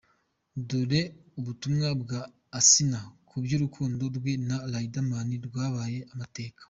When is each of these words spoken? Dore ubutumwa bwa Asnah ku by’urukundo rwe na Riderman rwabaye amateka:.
Dore 0.67 1.01
ubutumwa 1.39 1.87
bwa 2.01 2.21
Asnah 2.59 3.05
ku 3.27 3.35
by’urukundo 3.43 4.03
rwe 4.15 4.33
na 4.47 4.57
Riderman 4.71 5.29
rwabaye 5.47 5.99
amateka:. 6.13 6.59